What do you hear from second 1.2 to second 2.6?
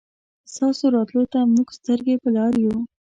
ته مونږ سترګې په لار